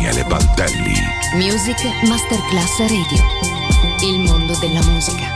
[0.00, 0.94] Daniele Baldelli.
[1.34, 3.22] Music Masterclass Radio.
[4.00, 5.26] Il mondo della musica.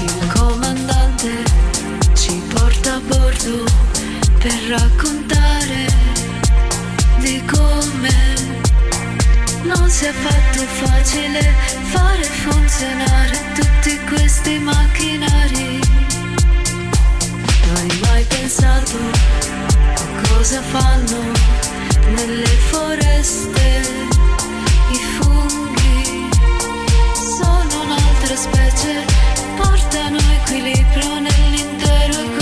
[0.00, 1.44] Il comandante
[2.14, 3.64] ci porta a bordo
[4.38, 5.86] per raccontare
[7.18, 8.14] di come
[9.64, 11.54] non si è fatto facile
[11.90, 15.78] fare funzionare tutti questi macchinari.
[17.66, 19.51] Non hai mai pensato
[20.28, 21.32] cosa fanno
[22.14, 23.80] nelle foreste
[24.90, 26.28] i funghi.
[27.14, 29.04] Sono un'altra specie,
[29.56, 32.41] portano equilibrio nell'intero ecosistema.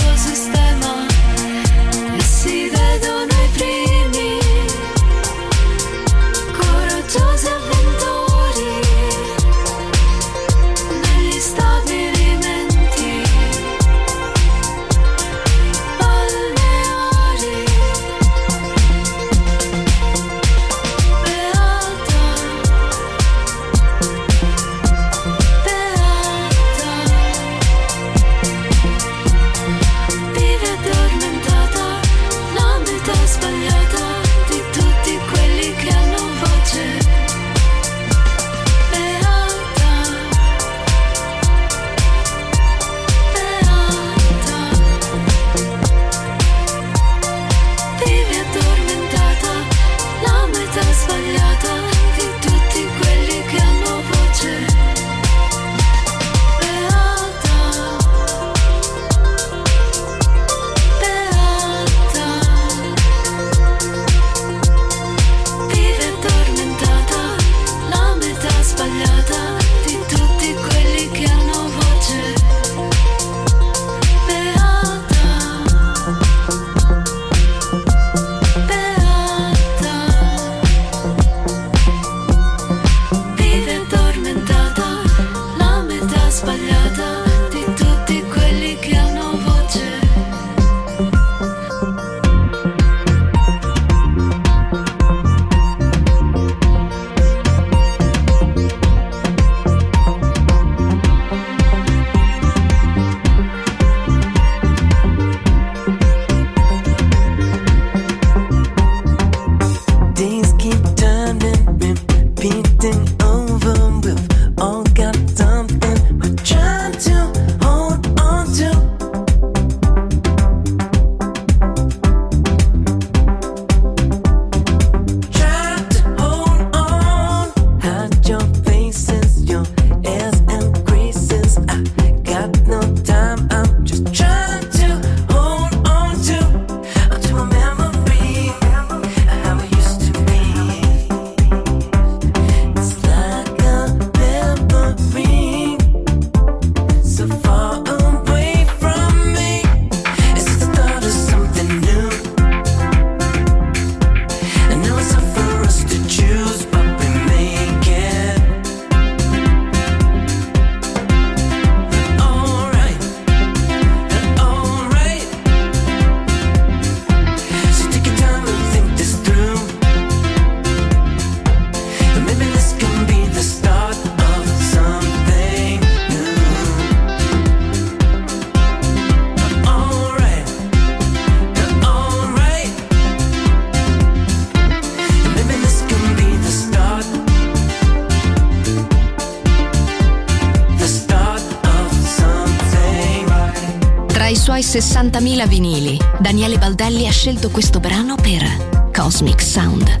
[195.01, 195.97] 70.000 vinili.
[196.19, 200.00] Daniele Baldelli ha scelto questo brano per Cosmic Sound.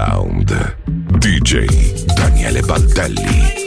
[0.00, 0.50] Sound.
[1.18, 1.66] DJ
[2.16, 3.59] Daniele Baldelli.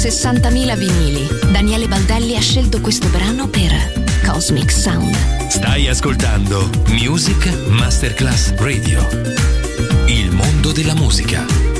[0.00, 3.70] 60.000 vinili, Daniele Baldelli ha scelto questo brano per
[4.24, 5.14] Cosmic Sound.
[5.50, 9.06] Stai ascoltando Music Masterclass Radio.
[10.06, 11.79] Il mondo della musica.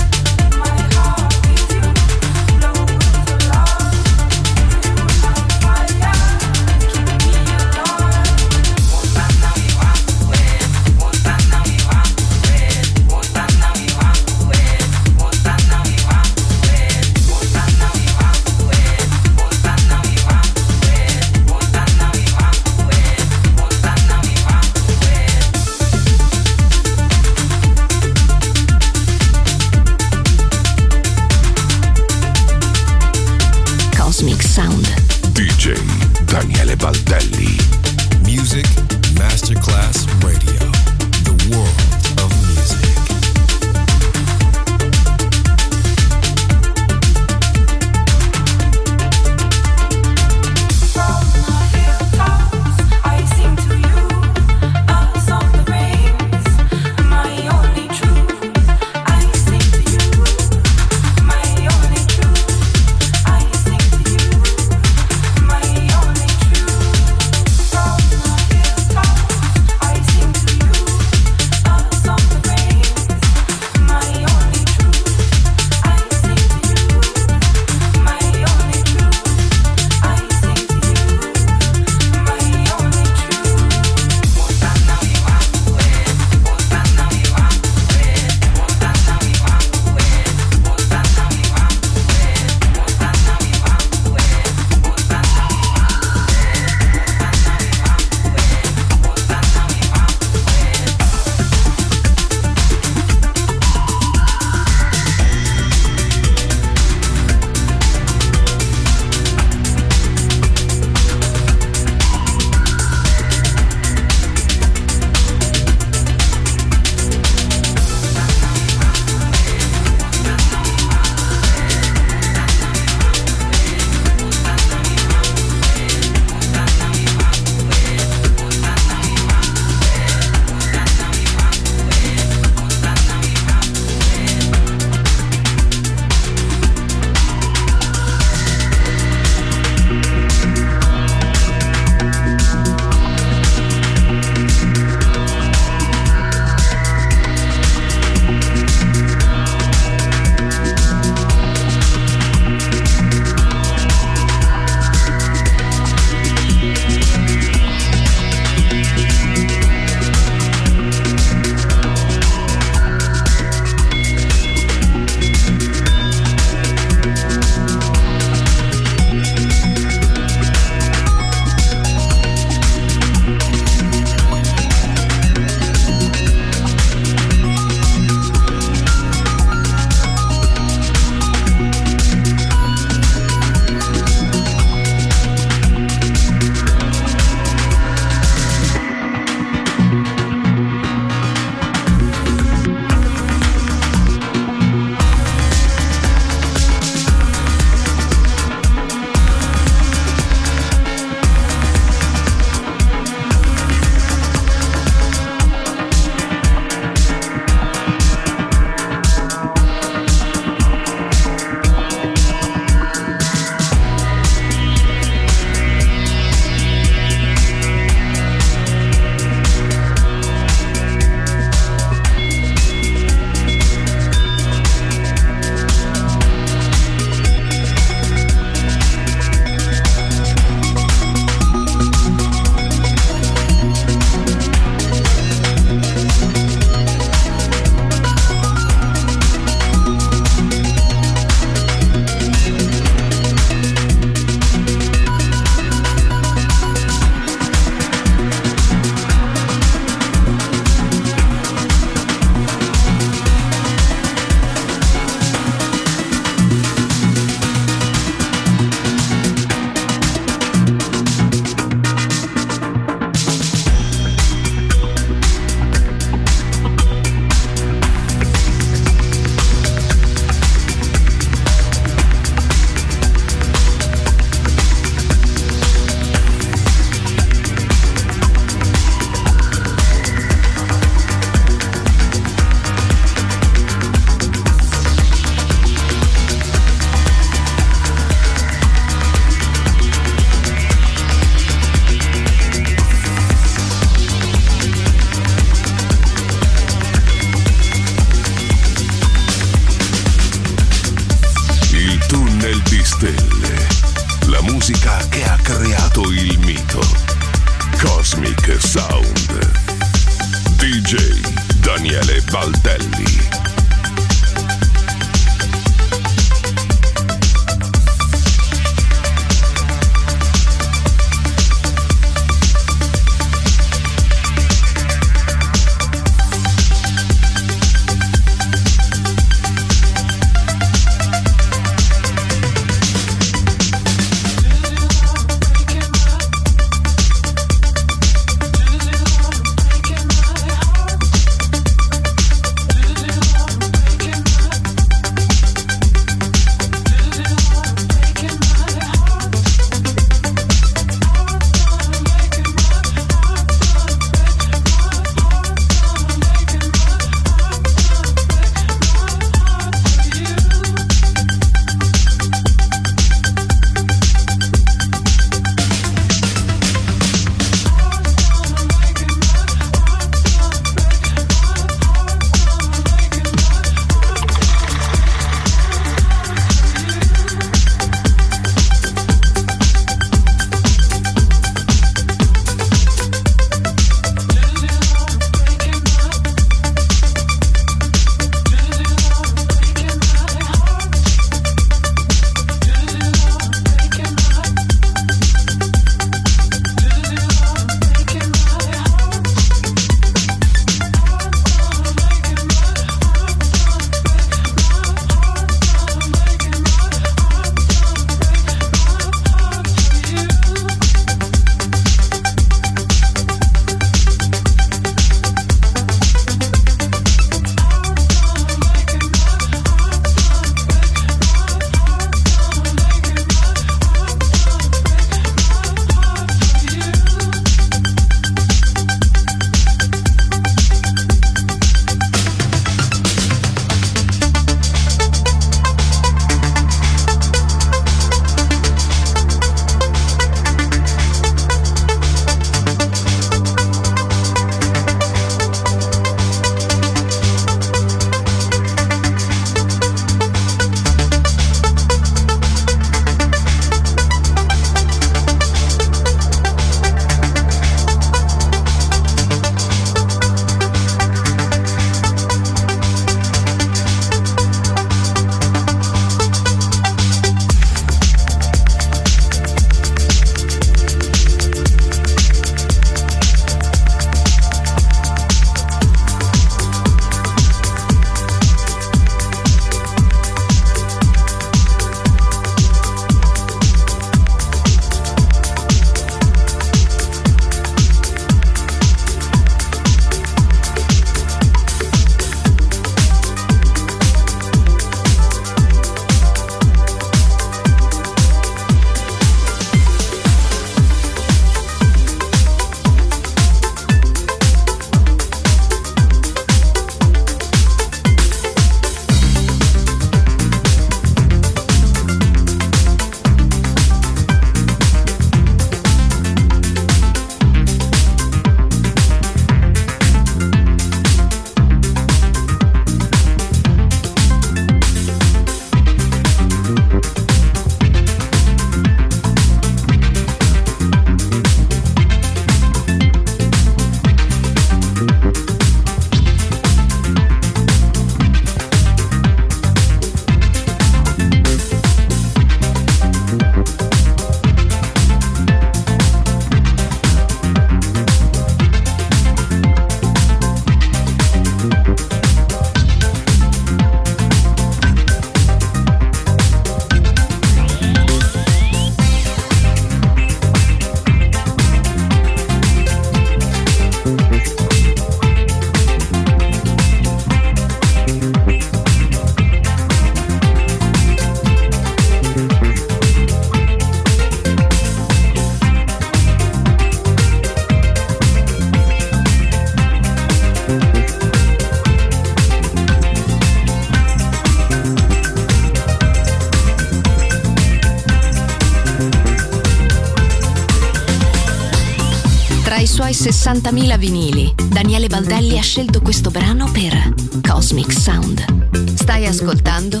[593.22, 598.96] 60.000 vinili, Daniele Baldelli ha scelto questo brano per Cosmic Sound.
[598.96, 600.00] Stai ascoltando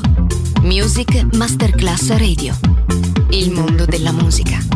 [0.62, 2.58] Music Masterclass Radio.
[3.30, 4.71] Il mondo della musica.